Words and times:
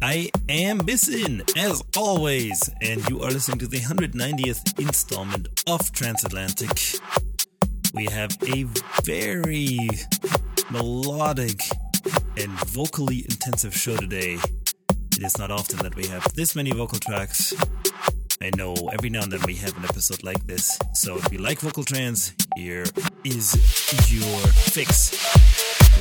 I 0.00 0.30
am 0.48 0.80
Bissin, 0.80 1.42
as 1.56 1.82
always, 1.96 2.70
and 2.80 3.08
you 3.08 3.20
are 3.22 3.30
listening 3.30 3.58
to 3.58 3.66
the 3.66 3.78
190th 3.78 4.78
installment 4.78 5.48
of 5.66 5.92
Transatlantic. 5.92 7.00
We 7.94 8.06
have 8.06 8.36
a 8.42 8.64
very 9.04 9.88
melodic 10.70 11.60
and 12.36 12.50
vocally 12.70 13.24
intensive 13.28 13.74
show 13.76 13.96
today. 13.96 14.38
It 15.16 15.22
is 15.22 15.38
not 15.38 15.50
often 15.50 15.78
that 15.78 15.94
we 15.94 16.06
have 16.06 16.32
this 16.34 16.56
many 16.56 16.72
vocal 16.72 16.98
tracks. 16.98 17.54
I 18.40 18.50
know 18.56 18.74
every 18.92 19.10
now 19.10 19.22
and 19.22 19.32
then 19.32 19.42
we 19.46 19.54
have 19.56 19.76
an 19.76 19.84
episode 19.84 20.24
like 20.24 20.46
this, 20.46 20.78
so 20.94 21.16
if 21.16 21.32
you 21.32 21.38
like 21.38 21.60
vocal 21.60 21.84
trance, 21.84 22.34
here 22.56 22.84
is 23.24 23.54
your 24.12 24.38
fix. 24.48 25.51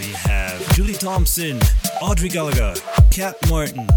We 0.02 0.14
have 0.14 0.74
Julie 0.74 0.96
Thompson, 0.96 1.60
Audrey 2.02 2.28
Gallagher, 2.28 2.74
Kat 3.12 3.36
Martin, 3.48 3.88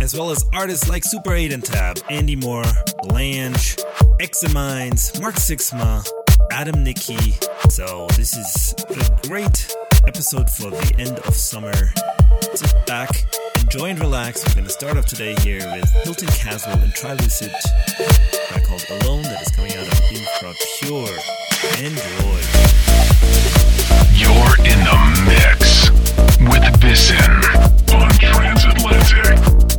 as 0.00 0.14
well 0.16 0.30
as 0.30 0.44
artists 0.52 0.88
like 0.88 1.02
Super 1.02 1.34
8 1.34 1.52
and 1.52 1.64
Tab, 1.64 1.98
Andy 2.08 2.36
Moor, 2.36 2.62
Lange, 3.02 3.56
Examines, 4.20 5.20
Mark 5.20 5.34
Sixma, 5.34 6.08
Adam 6.52 6.84
Nickey. 6.84 7.34
So 7.70 8.06
this 8.16 8.36
is 8.36 8.72
a 8.88 9.26
great 9.26 9.74
episode 10.06 10.48
for 10.48 10.70
the 10.70 10.94
end 10.96 11.18
of 11.18 11.34
summer. 11.34 11.74
Sit 12.54 12.86
back, 12.86 13.26
enjoy 13.60 13.86
and 13.90 13.98
relax. 13.98 14.44
We're 14.54 14.62
to 14.62 14.70
start 14.70 14.96
off 14.96 15.06
today 15.06 15.34
here 15.40 15.66
with 15.72 15.90
Hilton 16.04 16.28
Caswell 16.28 16.78
and 16.78 16.92
Trilucid, 16.92 17.52
track 18.46 18.64
called 18.64 18.84
Alone 19.02 19.24
that 19.24 19.42
is 19.42 19.48
coming 19.56 19.72
out 19.72 19.88
of 19.88 20.00
Infra 20.12 20.54
Pure. 20.78 21.18
Enjoy. 21.84 23.57
You're 24.12 24.54
in 24.64 24.78
the 24.84 24.98
mix 25.26 25.90
with 26.40 26.62
Bisim 26.80 27.44
on 27.94 28.10
Transatlantic. 28.18 29.77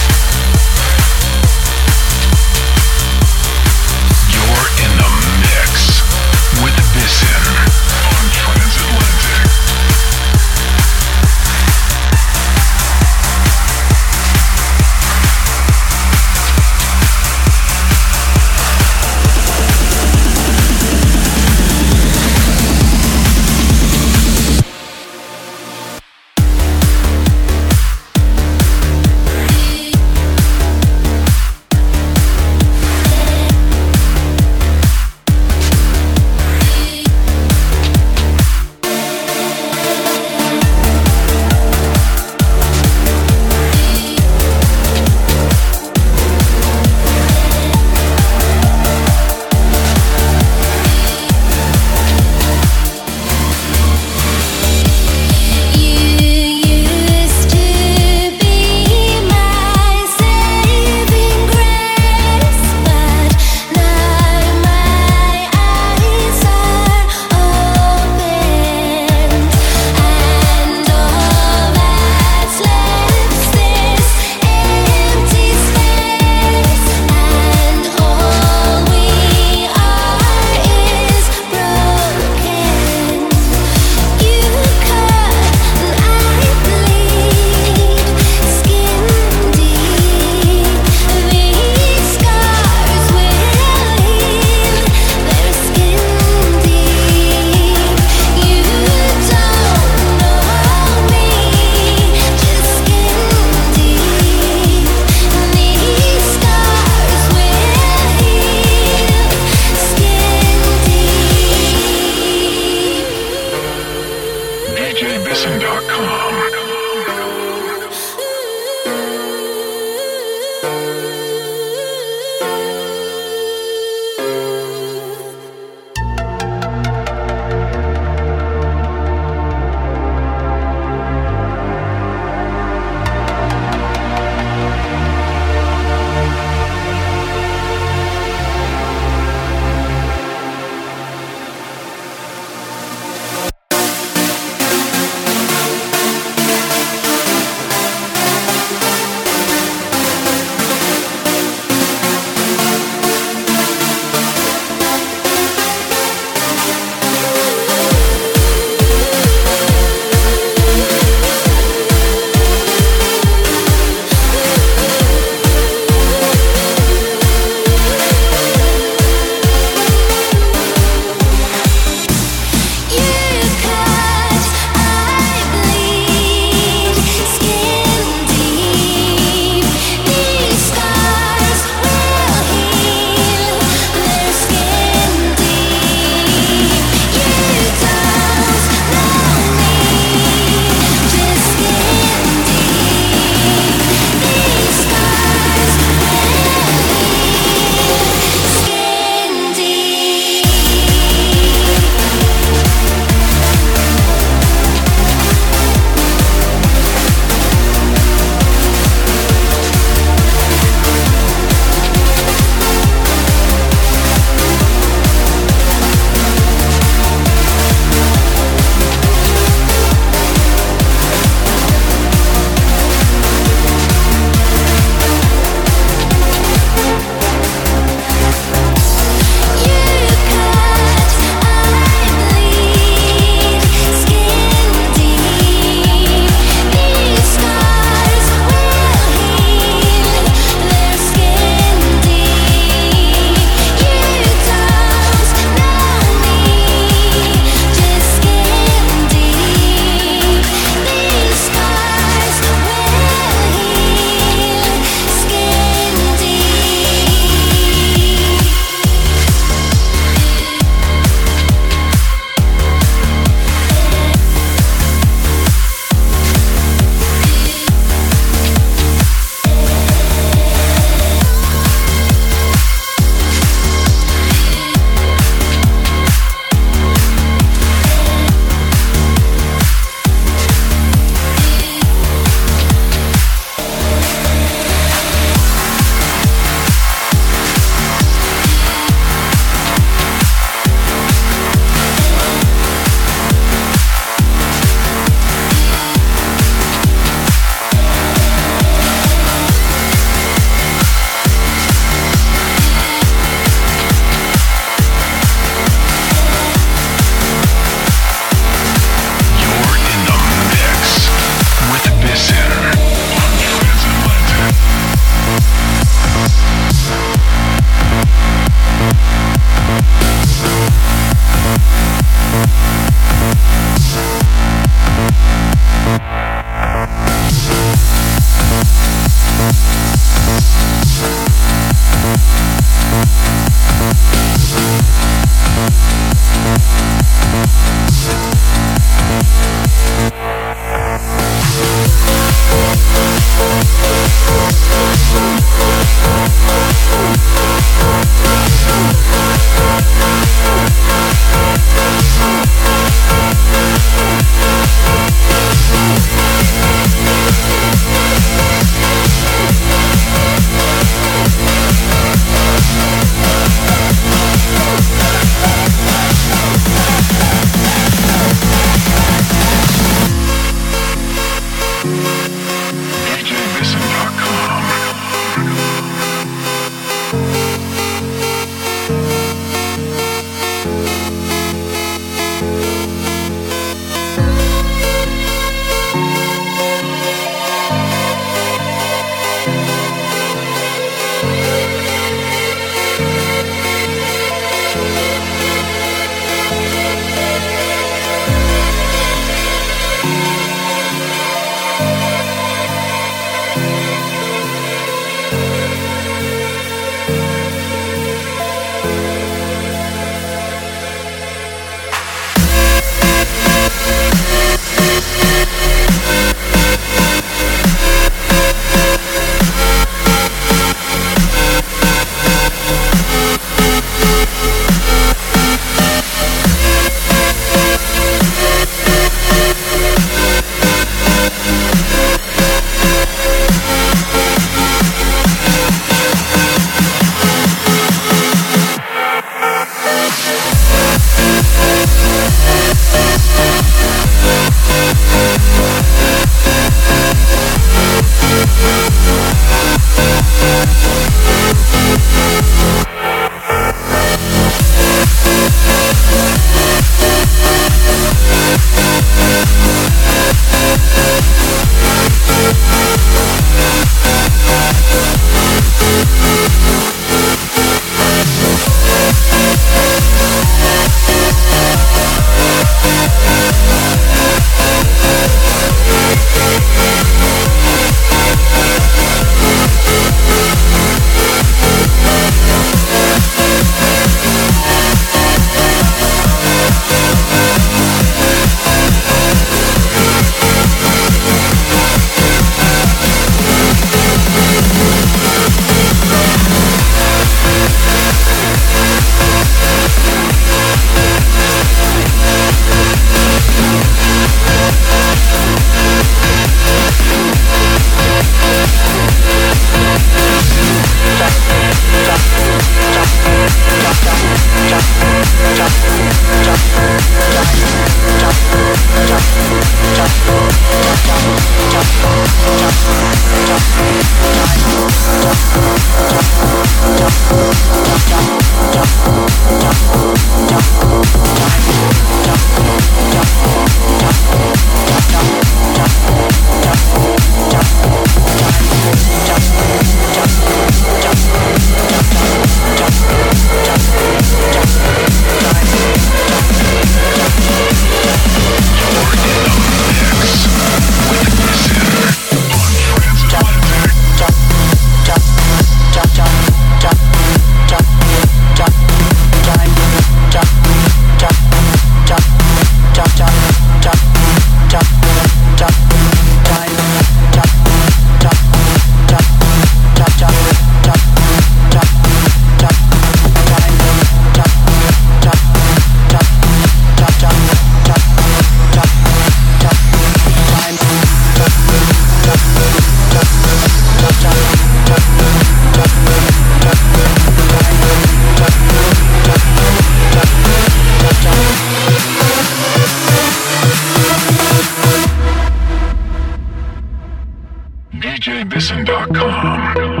Jbison.com. 598.21 600.00